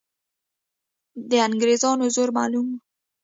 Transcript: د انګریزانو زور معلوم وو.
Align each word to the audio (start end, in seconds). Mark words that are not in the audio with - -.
د 1.29 1.31
انګریزانو 1.47 2.05
زور 2.15 2.29
معلوم 2.37 2.65
وو. 2.69 2.77